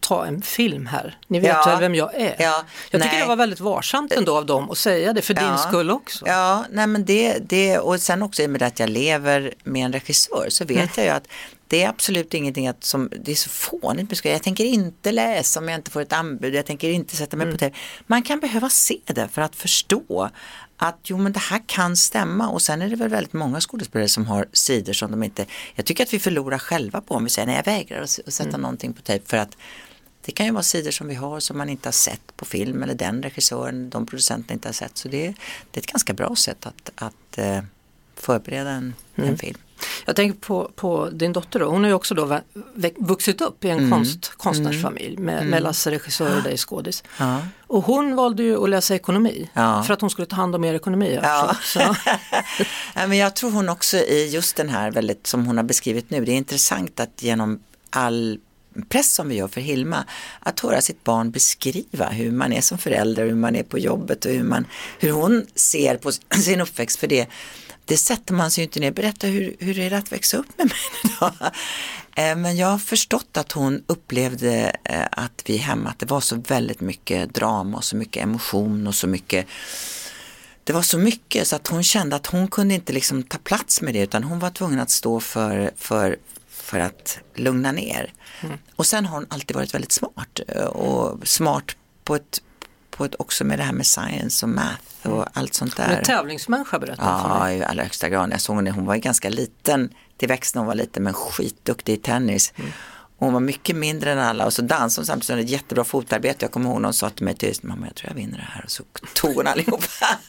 [0.00, 1.18] ta en film här?
[1.28, 1.64] Ni vet Ja.
[1.66, 2.36] väl vem jag är?
[2.38, 3.22] Ja, jag tycker nej.
[3.22, 5.56] det var väldigt varsamt ändå av dem att säga det för din Ja.
[5.58, 6.26] skull också.
[6.26, 9.84] Ja, nej men det, det och sen också i och med att jag lever med
[9.84, 10.88] en regissör så vet Mm.
[10.96, 11.26] jag ju att
[11.68, 14.32] det är absolut ingenting att som, det är så fånigt skoj.
[14.32, 17.44] Jag tänker inte läsa om jag inte får ett anbud, jag tänker inte sätta mig
[17.44, 17.54] Mm.
[17.54, 17.74] på tv.
[18.06, 20.30] Man kan behöva se det för att förstå
[20.76, 24.08] att jo men det här kan stämma och sen är det väl väldigt många skådespelare
[24.08, 27.30] som har sidor som de inte, jag tycker att vi förlorar själva på om vi
[27.30, 28.60] säger nej jag vägrar att, att sätta Mm.
[28.60, 29.56] någonting på tejp för att
[30.24, 32.82] det kan ju vara sidor som vi har som man inte har sett på film
[32.82, 34.96] eller den regissören, de producenterna inte har sett.
[34.98, 35.34] Så det,
[35.70, 37.60] det är ett ganska bra sätt att, att eh,
[38.16, 39.30] förbereda en, Mm.
[39.30, 39.58] en film.
[40.04, 42.40] Jag tänker på, på din dotter då, hon har ju också då
[42.98, 43.90] vuxit upp i en Mm.
[43.90, 47.02] konst, konstnärsfamilj med, med Lasse regissör och dig skådis.
[47.18, 47.40] Ja.
[47.66, 49.82] Och hon valde ju att läsa ekonomi Ja.
[49.82, 51.18] för att hon skulle ta hand om er ekonomi.
[51.22, 51.56] Ja.
[52.94, 56.10] Ja, men jag tror hon också i just den här väldigt som hon har beskrivit
[56.10, 58.38] nu, det är intressant att genom all
[58.88, 60.04] press som vi gör för Hilma,
[60.40, 64.24] att höra sitt barn beskriva hur man är som förälder, hur man är på jobbet
[64.24, 64.66] och hur, man,
[64.98, 66.98] hur hon ser på sin uppväxt.
[67.00, 67.26] För det,
[67.84, 68.90] det sätter man sig ju inte ner.
[68.90, 71.30] Berätta hur, hur är det att växa upp med mig då?
[72.16, 76.20] Eh, Men jag har förstått att hon upplevde eh, att vi hemma, att det var
[76.20, 79.46] så väldigt mycket drama och så mycket emotion och så mycket
[80.64, 83.80] det var så mycket så att hon kände att hon kunde inte liksom ta plats
[83.82, 86.16] med det utan hon var tvungen att stå för, för,
[86.48, 88.12] för att lugna ner.
[88.76, 92.42] Och sen har hon alltid varit väldigt smart eh, och smart på ett,
[92.96, 95.96] på ett också med det här med science och math och allt sånt hon där.
[95.96, 97.58] är tävlingsmänniska berättade hon för Ja, mig.
[97.58, 98.32] i allra högsta grad.
[98.32, 101.92] Jag såg henne, hon var ju ganska liten till växten, hon var liten men skitduktig
[101.92, 102.52] i tennis.
[103.18, 105.84] Och hon var mycket mindre än alla och så dansade hon samtidigt som ett jättebra
[105.84, 106.36] fotarbete.
[106.44, 108.64] Jag kommer ihåg någon sa till mig tyst, mamma jag tror jag vinner det här
[108.64, 108.82] och så
[109.14, 109.84] tog hon allihop.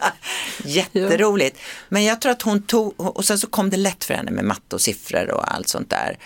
[0.64, 1.58] Jätteroligt.
[1.90, 4.46] Men jag tror att hon tog, och sen så kom det lätt för henne med
[4.46, 6.18] matte och siffror och allt sånt där.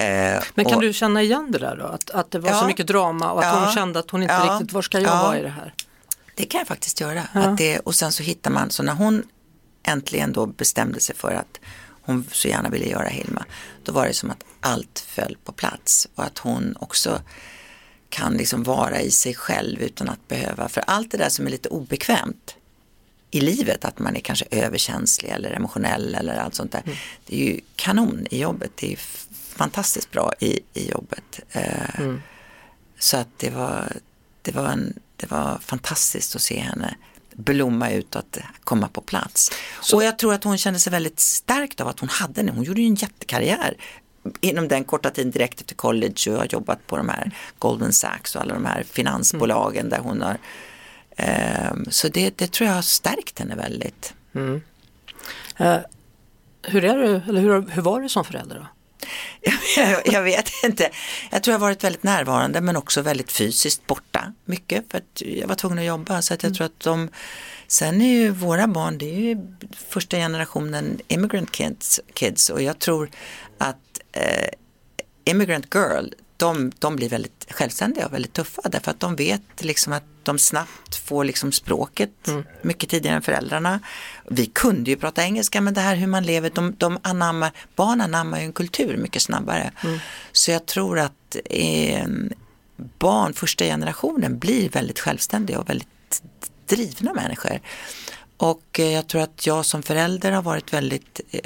[0.00, 1.84] Eh, Men kan och, du känna igen det där då?
[1.84, 2.66] Att, att det var så Ja.
[2.66, 3.64] mycket drama och att Ja.
[3.64, 4.52] hon kände att hon inte Ja.
[4.54, 5.22] riktigt, var ska jag Ja.
[5.22, 5.74] vara i det här?
[6.34, 7.22] Det kan jag faktiskt göra.
[7.32, 9.22] Att det, och sen så hittar man, så när hon
[9.82, 11.60] äntligen då bestämde sig för att
[12.02, 13.44] hon så gärna ville göra Hilma,
[13.84, 17.22] då var det som att allt föll på plats och att hon också
[18.08, 21.50] kan liksom vara i sig själv utan att behöva, för allt det där som är
[21.50, 22.54] lite obekvämt,
[23.32, 26.82] i livet, att man är kanske överkänslig eller emotionell eller allt sånt där.
[27.26, 28.98] Det är ju kanon i jobbet, det är
[29.64, 31.40] fantastiskt bra i, i jobbet.
[31.52, 32.00] Eh,
[32.98, 33.92] Så att det var,
[34.42, 36.94] det, var en, det var fantastiskt att se henne
[37.34, 39.50] blomma ut och att komma på plats.
[39.94, 42.52] Och jag tror att hon kände sig väldigt stärkt av att hon hade det.
[42.52, 43.76] Hon gjorde ju en jättekarriär
[44.40, 48.36] inom den korta tiden direkt efter college och har jobbat på de här Goldman Sachs
[48.36, 50.38] och alla de här finansbolagen där hon har
[51.16, 54.14] ehm, så det, det tror jag har stärkt henne väldigt.
[55.56, 55.78] Eh,
[56.62, 58.66] hur, är du, eller hur, hur var du som förälder då?
[59.76, 60.90] Jag, jag vet inte.
[61.30, 65.48] Jag tror jag varit väldigt närvarande men också väldigt fysiskt borta mycket för att jag
[65.48, 66.22] var tvungen att jobba.
[66.22, 67.08] Så att jag tror att de,
[67.66, 69.56] sen är ju våra barn, det är ju
[69.88, 73.10] första generationen immigrant kids, kids och jag tror
[73.58, 74.48] att eh,
[75.24, 76.06] immigrant girl,
[76.40, 80.38] de, de blir väldigt självständiga och väldigt tuffa därför att de vet liksom att de
[80.38, 82.28] snabbt får liksom språket
[82.62, 83.80] mycket tidigare än föräldrarna.
[84.28, 88.00] Vi kunde ju prata engelska men det här hur man lever, de, de anammar, barn
[88.00, 89.72] anammar ju en kultur mycket snabbare.
[90.32, 92.06] Så jag tror att eh,
[92.98, 96.22] barn, första generationen, blir väldigt självständiga och väldigt
[96.66, 97.60] drivna människor.
[98.36, 101.40] Och eh, jag tror att jag som förälder har varit väldigt eh,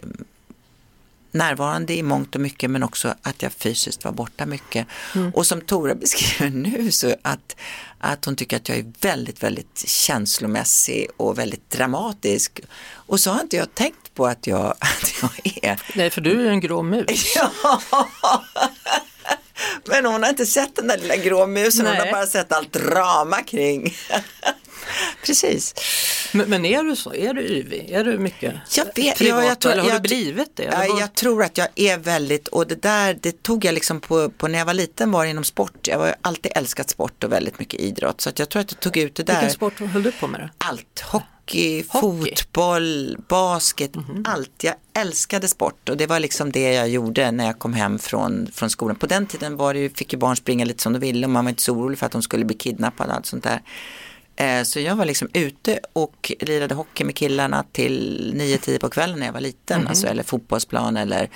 [1.34, 4.86] närvarande i mångt och mycket men också att jag fysiskt var borta mycket.
[5.34, 7.56] Och som Tora beskriver nu så att,
[7.98, 12.60] att hon tycker att jag är väldigt, väldigt känslomässig och väldigt dramatisk.
[12.92, 15.30] Och så har inte jag tänkt på att jag, att jag
[15.62, 15.82] är.
[15.94, 17.36] Nej, för du är en grå mus.
[17.36, 17.80] Ja.
[19.84, 22.06] Men hon har inte sett den där lilla grå musen, hon Nej.
[22.06, 23.94] har bara sett allt drama kring.
[25.26, 25.74] Precis.
[26.32, 27.14] Men, men är du så?
[27.14, 27.90] Är du yvig?
[27.90, 29.42] Är du mycket Jag vet, privat?
[29.42, 30.62] ja, jag tror, eller har jag, du blivit det?
[30.64, 33.74] Eller Ja, vad- jag tror att jag är väldigt, och det där det tog jag
[33.74, 35.88] liksom på, på när jag var liten var inom sport.
[35.88, 38.20] Jag har alltid älskat sport och väldigt mycket idrott.
[38.20, 39.34] Så att jag tror att jag tog ut det där.
[39.34, 40.48] Vilken sport höll du på med då?
[40.58, 42.30] Allt, hockey, Hockey.
[42.34, 44.24] fotboll, basket, Mhm.
[44.28, 44.50] allt.
[44.64, 48.48] Jag älskade sport och det var liksom det jag gjorde när jag kom hem från,
[48.52, 48.96] från skolan.
[48.96, 51.30] På den tiden var det ju, fick ju barn springa lite som de ville och
[51.30, 53.60] man var inte så orolig för att de skulle bli kidnappade och allt sånt där.
[54.36, 59.18] Eh, Så jag var liksom ute och lirade hockey med killarna till 9-10 på kvällen
[59.18, 61.30] när jag var liten, alltså, eller fotbollsplan eller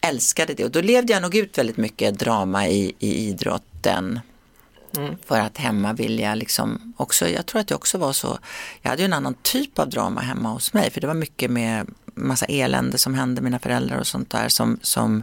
[0.00, 0.64] älskade det.
[0.64, 4.20] Och då levde jag nog ut väldigt mycket drama i, i idrotten.
[5.26, 8.38] För att hemma vill jag liksom också, jag tror att jag också var så,
[8.82, 11.50] jag hade ju en annan typ av drama hemma hos mig för det var mycket
[11.50, 15.22] med massa elände som hände mina föräldrar och sånt där som, som,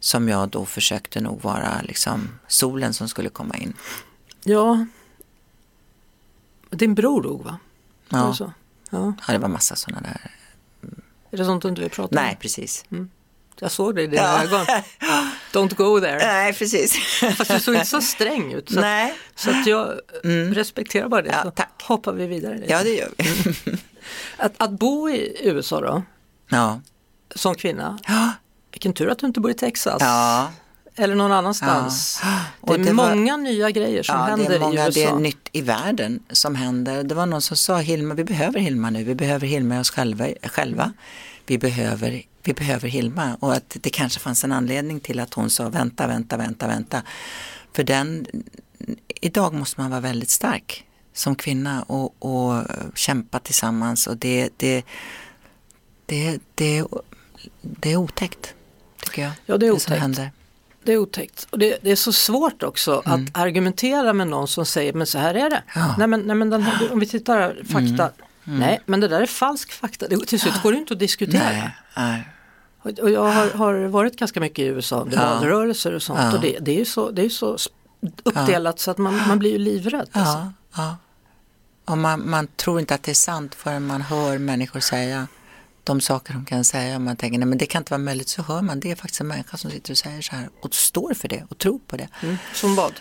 [0.00, 3.72] som jag då försökte nog vara liksom solen som skulle komma in.
[4.44, 4.86] Ja,
[6.72, 7.58] din bror dog va?
[8.08, 8.52] Ja, det så?
[8.90, 9.12] Ja.
[9.26, 10.30] ja det var massa sådana där,
[11.30, 12.24] Är det sånt du inte vill prata om?
[12.24, 12.84] nej precis.
[13.60, 14.42] Jag såg det i dina Ja.
[14.42, 14.66] ögon.
[15.52, 16.18] Don't go there.
[16.18, 16.96] Nej precis.
[17.36, 18.68] Fast du såg inte så sträng ut.
[18.70, 19.98] Så, att, Nej, så att jag
[20.52, 21.28] respekterar bara det.
[21.28, 21.82] Ja, så tack.
[21.82, 22.54] hoppar vi vidare.
[22.58, 22.72] Lite.
[22.72, 23.24] ja det gör vi.
[24.36, 26.02] Att, att bo i USA då,
[26.48, 26.80] Ja,
[27.34, 28.32] som kvinna, ja,
[28.72, 29.96] vilken tur att du inte bor i Texas.
[30.00, 30.50] ja.
[30.96, 32.20] Eller någon annanstans.
[32.22, 32.28] Ja.
[32.66, 34.86] Det är Och det var- många nya grejer som Ja, händer det är många, i
[34.86, 35.00] USA.
[35.00, 37.02] det är nytt i världen som händer.
[37.04, 39.90] Det var någon som sa Hilma, vi behöver Hilma nu, vi behöver Hilma i oss
[39.90, 40.26] själva.
[40.44, 40.92] själva.
[41.46, 45.50] Vi, behöver, vi behöver Hilma och att det kanske fanns en anledning till att hon
[45.50, 47.02] sa vänta, vänta, vänta, vänta.
[47.72, 48.26] För den,
[49.20, 52.62] idag måste man vara väldigt stark som kvinna och, och
[52.94, 54.82] kämpa tillsammans och det, det,
[56.06, 56.84] det, det,
[57.60, 58.54] det är otäckt,
[59.04, 59.32] tycker jag.
[59.46, 60.00] Ja, det är otäckt.
[60.00, 60.30] händer.
[60.84, 61.46] Det är otäckt.
[61.50, 65.18] Och det, det är så svårt också att argumentera med någon som säger men så
[65.18, 65.62] här är det.
[65.74, 65.94] Ja.
[65.98, 68.10] Nej, men, nej, men den här, om vi tittar här, fakta.
[68.44, 70.08] Nej, men det där är falsk fakta.
[70.08, 71.42] Det, till slut går det inte att diskutera.
[71.44, 72.28] Nej, nej.
[72.82, 75.34] Och, och jag har, har varit ganska mycket i USA under Ja.
[75.34, 76.20] valrörelser och sånt.
[76.22, 76.32] Ja.
[76.34, 77.56] Och det, det är ju så, det är så
[78.22, 80.08] uppdelat så att man, man blir ju livrädd.
[80.12, 80.52] Alltså.
[81.84, 85.26] Och man, man tror inte att det är sant förrän man hör människor säga
[85.84, 86.94] de saker de kan säga.
[86.94, 88.28] Och man tänker, nej men det kan inte vara möjligt.
[88.28, 90.74] Så hör man, det är faktiskt en människa som sitter och säger så här och
[90.74, 92.08] står för det och tror på det.
[92.22, 92.36] Mm.
[92.54, 92.92] Som vad?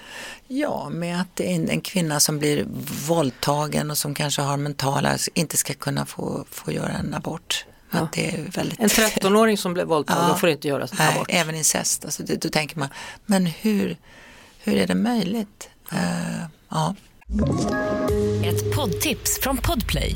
[0.47, 2.65] Ja, med att det är en, en kvinna som blir
[3.07, 7.65] våldtagen och som kanske har mentala, inte ska kunna få, få göra en abort.
[7.93, 8.79] Att det är väldigt...
[8.79, 10.35] En 13-åring som blev våldtagen Ja.
[10.35, 11.27] får inte göra en Nej, abort.
[11.29, 12.05] även incest.
[12.05, 12.89] Alltså, det, då tänker man,
[13.25, 13.97] men hur,
[14.59, 15.69] hur är det möjligt?
[15.91, 16.95] Eh, ja.
[18.45, 20.15] Ett poddtips från Podplay.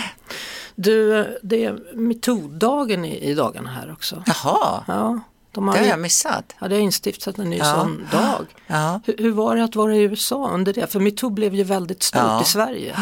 [0.81, 4.23] Du, det är metoo-dagen i, i dagarna här också.
[4.25, 5.19] Jaha, Ja,
[5.51, 6.53] de det har, har ju- jag missat.
[6.59, 7.75] ja, det har instiftat en ny Ja.
[7.75, 8.45] sån dag.
[8.67, 8.99] Ja.
[9.05, 10.87] Hur, hur var det att vara i USA under det?
[10.91, 12.41] För metoo blev ju väldigt stort Ja.
[12.41, 12.95] i Sverige.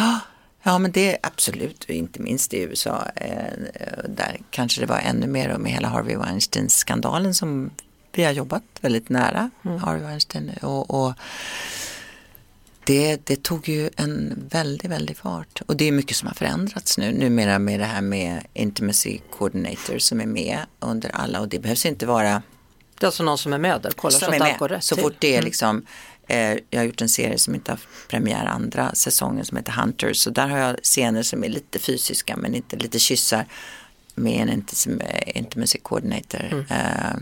[0.63, 3.03] Ja men det är absolut, inte minst i USA.
[3.15, 3.33] Eh,
[4.09, 7.69] där kanske det var ännu mer med hela Harvey Weinstein-skandalen som
[8.11, 9.49] vi har jobbat väldigt nära
[9.81, 10.51] Harvey Weinstein.
[10.61, 11.13] Och, och
[12.83, 15.61] det, det tog ju en väldigt, väldigt fart.
[15.65, 17.11] Och det är mycket som har förändrats nu.
[17.11, 21.39] Numera med det här med Intimacy Coordinator som är med under alla.
[21.39, 22.41] Och det behövs inte vara
[22.99, 24.95] Det är alltså någon som är med där, kollar så att allt går rätt Så
[24.95, 25.45] fort det är Mm.
[25.45, 25.85] liksom,
[26.27, 26.39] eh,
[26.69, 30.17] jag har gjort en serie som inte har premiär andra säsongen som heter Hunters.
[30.17, 33.45] Så där har jag scener som är lite fysiska men inte lite kyssar
[34.15, 36.43] med en intim- intimacy coordinator.
[36.51, 36.65] Mm.
[36.69, 37.15] Eh,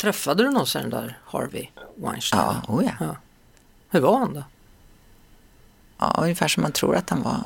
[0.00, 2.42] Träffade du någonsin den där Harvey Weinstein?
[2.42, 2.92] ja, oh ja.
[3.00, 3.16] Ja.
[3.90, 4.44] Hur var han då?
[6.16, 7.40] Ja, ungefär som man tror att han var.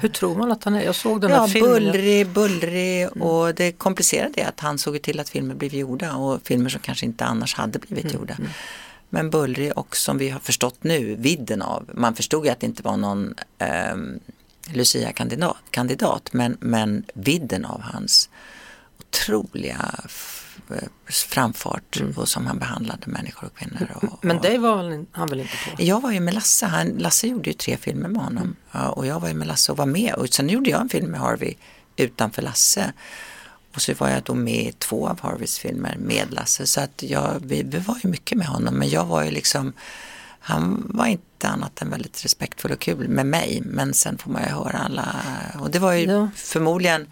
[0.00, 0.82] Hur tror man att han är?
[0.82, 1.70] Jag såg den här Ja, filmen.
[1.70, 6.40] bullrig, bullrig och det komplicerade är att han såg till att filmer blev gjorda och
[6.44, 8.36] filmer som kanske inte annars hade blivit gjorda.
[9.08, 11.90] Men bullrig och som vi har förstått nu, vidden av.
[11.94, 14.20] Man förstod ju att det inte var någon ehm,
[14.72, 18.28] Lucia-kandidat, kandidat, men, men vidden av hans
[19.00, 19.94] otroliga
[20.72, 23.88] eh, framfart och som han behandlade människor och kvinnor.
[24.02, 25.82] Och, Men det var väl han väl inte på?
[25.82, 28.56] jag var ju med Lasse, han, Lasse gjorde ju tre filmer med honom.
[28.72, 30.14] Ja, och jag var ju med Lasse och var med.
[30.14, 31.54] Och sen gjorde jag en film med Harvey
[31.96, 32.92] utanför Lasse.
[33.74, 36.66] Och så var jag då med i två av Harveys filmer med Lasse.
[36.66, 38.74] Så att jag, vi, vi var ju mycket med honom.
[38.74, 39.72] Men jag var ju liksom
[40.44, 43.62] han var inte annat än väldigt respektfull och kul med mig.
[43.64, 45.16] Men sen får man ju höra alla
[45.60, 46.28] och det var ju Ja.
[46.36, 47.06] förmodligen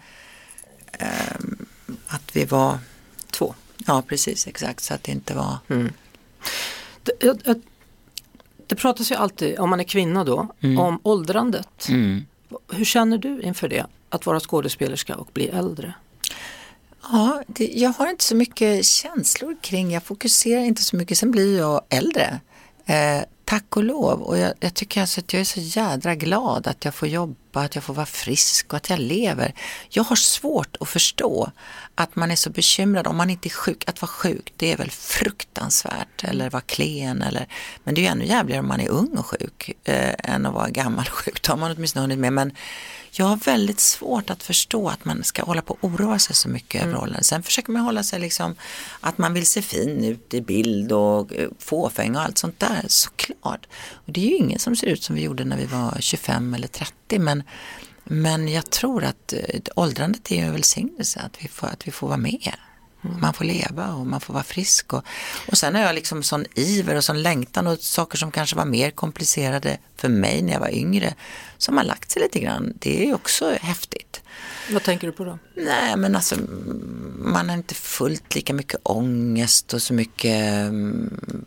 [0.93, 1.65] ehm,
[2.07, 2.77] att vi var
[3.31, 3.55] Två.
[3.87, 5.57] ja precis exakt så att det inte var
[7.03, 7.61] Det, jag,
[8.67, 10.47] det pratas ju alltid, om man är kvinna då,
[10.79, 11.87] om åldrandet.
[11.89, 12.25] mm.
[12.71, 13.85] Hur känner du inför det?
[14.09, 15.93] Att vara skådespelerska och bli äldre?
[17.11, 21.31] Ja, det, jag har inte så mycket känslor kring, jag fokuserar inte så mycket, sen
[21.31, 22.39] blir jag äldre.
[22.85, 26.67] Eh, tack och lov och jag, jag tycker alltså att jag är så jädra glad
[26.67, 29.53] att jag får jobba, att jag får vara frisk och att jag lever.
[29.89, 31.51] Jag har svårt att förstå
[31.95, 33.83] att man är så bekymrad om man inte är sjuk.
[33.87, 37.47] Att vara sjuk det är väl fruktansvärt eller vara klen eller
[37.83, 40.53] men det är ju ännu jävligare om man är ung och sjuk eh, än att
[40.53, 41.41] vara gammal och sjuk.
[41.41, 42.51] Då har man åtminstone hunnit med men
[43.11, 46.49] jag har väldigt svårt att förstå att man ska hålla på och oroa sig så
[46.49, 47.23] mycket över åldern.
[47.23, 48.55] Sen försöker man hålla sig liksom
[48.99, 52.85] att man vill se fin ut i bild och eh, fåfäng och allt sånt där,
[52.87, 53.67] såklart.
[53.93, 56.53] Och det är ju ingen som ser ut som vi gjorde när vi var 25
[56.53, 57.43] eller 30 men,
[58.03, 62.07] men jag tror att eh, åldrandet är en välsignelse att vi får, att vi får
[62.07, 62.53] vara med.
[63.01, 64.93] Man får leva och man får vara frisk.
[64.93, 65.03] Och,
[65.47, 68.65] och sen har jag liksom sån iver och sån längtan och saker som kanske var
[68.65, 71.13] mer komplicerade för mig när jag var yngre
[71.57, 72.73] som har lagt sig lite grann.
[72.79, 74.21] Det är också häftigt.
[74.71, 75.39] Vad tänker du på då?
[75.55, 76.35] Nej men alltså
[77.17, 81.45] man har inte fullt lika mycket ångest och så mycket mm,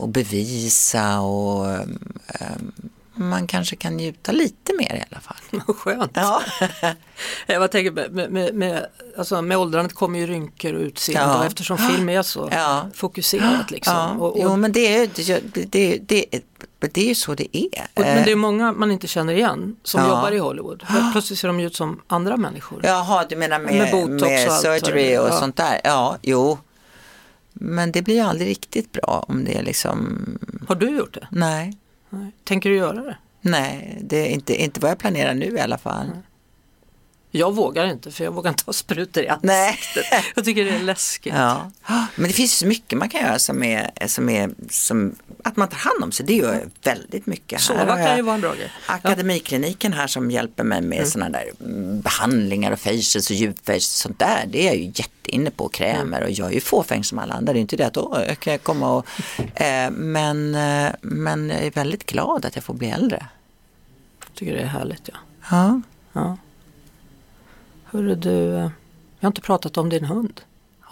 [0.00, 2.72] att bevisa och mm,
[3.14, 5.74] man kanske kan njuta lite mer i alla fall.
[5.76, 6.12] Skönt.
[6.14, 6.42] Ja,
[7.46, 8.86] Jag tänker med, med, med,
[9.18, 11.38] alltså med åldrandet kommer ju rynkor och utseende Ja.
[11.38, 12.86] och eftersom film är så Ja.
[12.94, 13.94] fokuserat liksom.
[13.94, 14.10] ja.
[14.10, 16.40] Och, och, jo men det är, det, det, det,
[16.78, 17.86] det är ju så det är.
[17.94, 20.08] och, men det är många man inte känner igen som Ja.
[20.08, 20.82] jobbar i Hollywood.
[20.86, 22.80] Helt Plötsligt ser de ut som andra människor.
[22.84, 25.38] Jaha, du menar med, Med med, botox och vad det surgery och Ja.
[25.40, 25.80] sånt där?
[25.84, 26.58] Ja, jo.
[27.52, 30.24] Men det blir aldrig riktigt bra om det är liksom,
[30.68, 31.26] Har du gjort det?
[31.30, 31.78] nej.
[32.12, 32.32] Nej.
[32.44, 33.16] Tänker du göra det?
[33.40, 36.06] Nej, det är inte, inte vad jag planerar nu i alla fall.
[37.34, 40.04] Jag vågar inte för jag vågar inte ha sprutor i ansiktet.
[40.10, 40.24] Nej.
[40.34, 41.34] Jag tycker det är läskigt.
[41.34, 41.70] Ja.
[42.16, 45.68] Men det finns så mycket man kan göra som är, som är som, att man
[45.68, 46.26] tar hand om sig.
[46.26, 47.68] Det gör väldigt mycket.
[47.68, 48.72] Här har kan ju vara en bra grej.
[48.86, 54.02] Akademikliniken här som hjälper mig med sådana där mm, behandlingar och facials och djupfacials och
[54.02, 54.44] sånt där.
[54.46, 54.92] Det är ju
[55.32, 57.52] jätteinne på, krämer och jag är ju fåfäng som alla andra.
[57.52, 59.06] Det är inte det att då kan jag komma och,
[59.60, 63.26] eh, men, eh, men jag är väldigt glad att jag får bli äldre.
[64.20, 65.18] Jag tycker det är härligt ja.
[65.50, 65.80] Ja.
[66.12, 66.36] ja.
[67.84, 68.70] Hörru du, eh,
[69.20, 70.40] jag har inte pratat om din hund.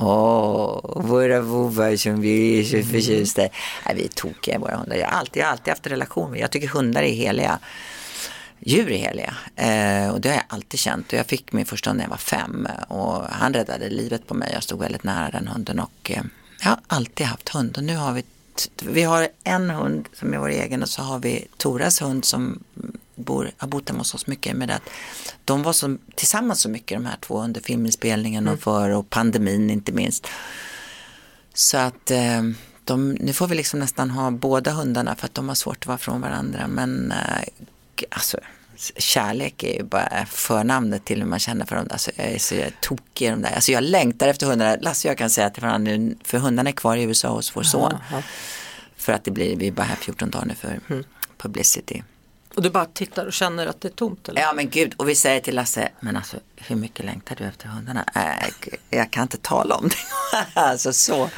[0.03, 3.50] Åh, våra vovvar som vi är så förtjusta i.
[3.94, 4.96] Vi är tokiga i våra hundar.
[4.96, 6.40] Jag har alltid, jag har alltid haft en relation med.
[6.40, 7.59] Jag tycker hundar är heliga.
[8.60, 9.34] Djur är heliga.
[9.56, 11.06] Eh, och det har jag alltid känt.
[11.06, 12.68] Och jag fick min första hund när jag var fem.
[12.88, 14.50] Och han räddade livet på mig.
[14.52, 15.80] Jag stod väldigt nära den hunden.
[15.80, 16.22] Och eh,
[16.60, 17.76] jag har alltid haft hund.
[17.76, 18.24] Och nu har vi,
[18.82, 20.82] vi har en hund som är vår egen.
[20.82, 22.64] Och så har vi Toras hund som
[23.14, 24.56] bor, har bott hemma hos oss mycket.
[24.56, 24.90] Med att
[25.44, 29.70] de var så, tillsammans så mycket de här två under filminspelningen och för och pandemin
[29.70, 30.26] inte minst.
[31.54, 32.42] Så att eh,
[32.84, 35.86] de, nu får vi liksom nästan ha båda hundarna för att de har svårt att
[35.86, 36.68] vara från varandra.
[36.68, 37.66] Men eh,
[38.10, 38.38] alltså,
[38.96, 41.88] kärlek är ju bara förnamnet till hur man känner för dem.
[41.90, 43.54] Alltså, jag är så tokig i de där.
[43.54, 44.76] Alltså, jag längtar efter hundarna.
[44.80, 47.56] Lasse och jag kan säga till varandra nu, för hundarna är kvar i USA hos
[47.56, 47.92] vår son.
[48.10, 48.22] Jaha.
[48.96, 51.04] För att det blir, vi är bara här 14 dagar nu för Mm.
[51.38, 52.02] publicity.
[52.54, 54.40] Och du bara tittar och känner att det är tomt eller?
[54.40, 57.68] Ja men gud, och vi säger till Lasse, men alltså hur mycket längtar du efter
[57.68, 58.04] hundarna?
[58.14, 59.96] Äh, jag kan inte tala om det.
[60.60, 61.30] alltså så.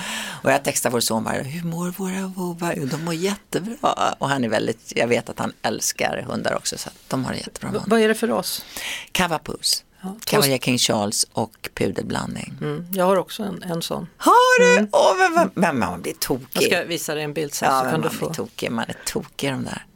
[0.43, 2.75] Och jag textar vår son bara, hur mår våra vovvar?
[2.91, 4.15] De mår jättebra.
[4.19, 7.39] Och han är väldigt, jag vet att han älskar hundar också så de har det
[7.39, 8.65] jättebra med vad är det för ras?
[9.13, 12.55] Cavapus, Ja, Cavalier King Charles och pudelblandning.
[12.61, 14.09] Mm, jag har också en, en sån.
[14.17, 14.89] Har du?
[14.93, 16.47] Åh, men, men, men man blir tokig.
[16.53, 18.27] Jag ska visa dig en bild sen ja, så kan du man få.
[18.27, 18.71] blir tokig.
[18.71, 19.87] Man är tokig de där.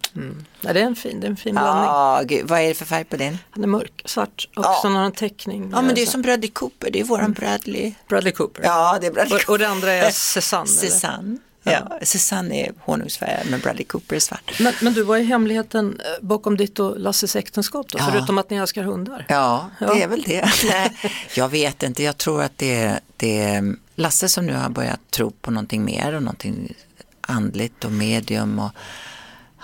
[0.60, 1.84] Nej, det är en fin, det är en fin blandning.
[1.84, 3.38] Ja, gud, vad är det för färg på din?
[3.50, 4.78] Han är mörk, svart och Ja.
[4.82, 5.70] sen har han teckning.
[5.72, 6.90] Ja, men det är som Bradley Cooper.
[6.90, 7.92] Det är våran Bradley.
[8.08, 8.62] Bradley Cooper.
[8.64, 10.66] Ja, det är Bradley Och, och det andra är Cézanne.
[10.66, 11.38] Cézanne.
[11.62, 14.52] Ja, Cézanne är honungsfärgad men Bradley Cooper är svart.
[14.60, 17.98] Men, men du, vad är hemligheten eh, bakom ditt och Lasses äktenskap då?
[17.98, 18.08] Ja.
[18.12, 19.26] Förutom att ni älskar hundar?
[19.28, 19.94] Ja, Ja.
[19.94, 20.48] det är väl det.
[20.68, 20.92] Nej,
[21.34, 25.00] jag vet inte, jag tror att det är, det är Lasse som nu har börjat
[25.10, 26.74] tro på någonting mer och någonting
[27.20, 28.58] andligt och medium.
[28.58, 28.70] Och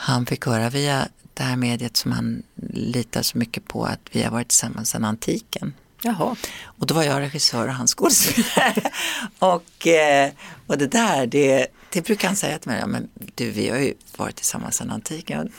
[0.02, 4.22] han fick höra via det här mediet som han litar så mycket på att vi
[4.22, 5.74] har varit tillsammans sedan antiken.
[6.02, 8.90] Jaha, Och då var jag regissör och han skådespelare.
[9.38, 10.30] och, eh,
[10.66, 13.78] och det där, det, det brukar han säga till mig, ja, men du vi har
[13.78, 15.52] ju varit tillsammans sedan antiken.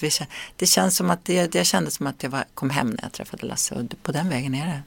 [0.00, 0.02] Det
[0.58, 3.12] vi känns som att det, det kändes som att jag var, kom hem när jag
[3.12, 4.82] träffade Lasse och på den vägen är det.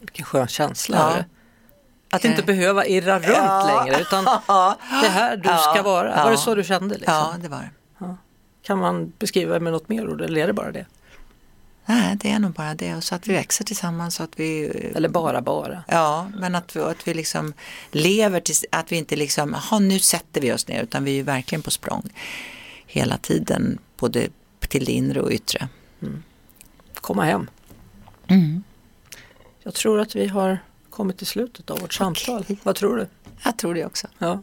[0.00, 0.96] vilken skön känsla.
[1.16, 1.24] Ja.
[2.10, 2.16] Det?
[2.16, 3.82] Att inte behöva irra runt Ja.
[3.84, 4.24] längre utan
[5.00, 5.56] det är här du Ja.
[5.56, 6.24] ska vara.
[6.24, 6.94] Var det så du kände?
[6.94, 7.14] Liksom?
[7.14, 7.70] Ja, det var det.
[8.62, 10.86] Kan man beskriva med något mer ord eller är det bara det?
[11.86, 12.94] Nej, det är nog bara det.
[12.94, 15.84] Och så att vi växer tillsammans så att vi Eller bara bara?
[15.88, 17.52] Ja, men att vi, att vi liksom
[17.92, 21.14] lever tills, att vi inte liksom, jaha nu sätter vi oss ner, utan vi är
[21.14, 22.10] ju verkligen på språng
[22.86, 24.28] hela tiden, både
[24.68, 25.68] till det inre och yttre.
[26.94, 27.50] Komma hem.
[28.26, 28.62] Mm.
[29.62, 30.58] Jag tror att vi har
[30.98, 32.44] kommit till slutet av vårt samtal.
[32.62, 33.06] Vad tror du?
[33.44, 34.06] Jag tror det också.
[34.18, 34.42] Ja.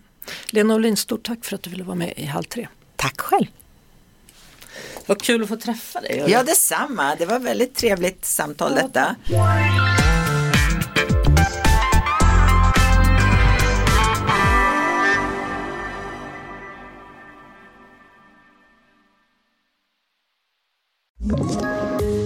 [0.49, 2.67] Lena Olin, stort tack för att du ville vara med i Halv tre.
[2.95, 3.45] Tack själv.
[5.05, 6.25] Vad kul att få träffa dig.
[6.27, 7.15] Ja, detsamma.
[7.15, 9.15] Det var väldigt trevligt samtal detta.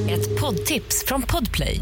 [0.09, 1.81] Ett poddtips från Podplay.